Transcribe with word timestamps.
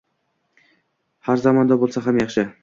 Har 1.29 1.43
zamonda 1.43 1.79
bo‘lsa 1.85 2.05
ham 2.09 2.19
yaxshi. 2.25 2.49